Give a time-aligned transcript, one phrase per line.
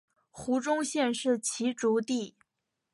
[0.31, 2.33] 胡宗宪是其族弟。